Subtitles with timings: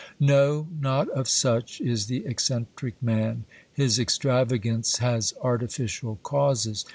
[0.19, 3.43] No, not of such is the eccentric man.
[3.71, 6.85] His extrava gance has artificial causes.